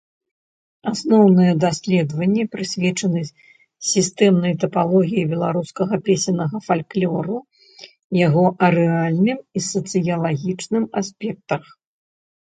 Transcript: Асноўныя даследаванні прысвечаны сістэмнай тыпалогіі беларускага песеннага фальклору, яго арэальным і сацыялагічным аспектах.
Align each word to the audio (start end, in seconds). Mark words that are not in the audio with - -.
Асноўныя 0.91 1.51
даследаванні 1.63 2.43
прысвечаны 2.53 3.21
сістэмнай 3.91 4.53
тыпалогіі 4.63 5.25
беларускага 5.33 5.95
песеннага 6.07 6.57
фальклору, 6.67 7.37
яго 8.27 8.45
арэальным 8.69 9.39
і 9.61 9.63
сацыялагічным 9.71 10.83
аспектах. 11.03 11.63